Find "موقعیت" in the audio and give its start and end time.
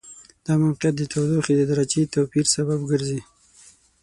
0.63-0.95